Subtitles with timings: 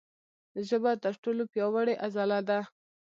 [0.67, 2.59] ژبه تر ټولو پیاوړې عضله ده.